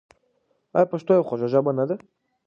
آیا 0.75 0.89
پښتو 0.91 1.11
یوه 1.15 1.27
خوږه 1.27 1.47
ژبه 1.53 1.71
نه 1.79 1.83
ده؟ 1.89 1.95